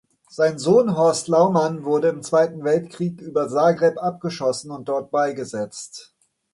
Sein 0.31 0.57
Sohn 0.57 0.97
Horst 0.97 1.27
Laumann 1.27 1.83
wurde 1.85 2.07
im 2.07 2.23
Zweiten 2.23 2.63
Weltkrieg 2.63 3.21
über 3.21 3.47
Zagreb 3.47 4.01
abgeschossen 4.01 4.71
und 4.71 4.89
dort 4.89 5.11
beigesetzt. 5.11 6.15